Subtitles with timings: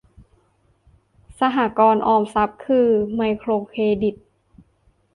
[1.39, 4.15] สหกรณ์ออมทรัพย์ คือไมโครเครดิต